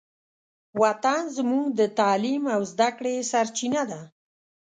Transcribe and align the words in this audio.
وطن 0.81 1.21
زموږ 1.37 1.65
د 1.79 1.81
تعلیم 1.99 2.43
او 2.55 2.61
زدهکړې 2.71 3.15
سرچینه 3.31 3.81
ده. 3.91 4.01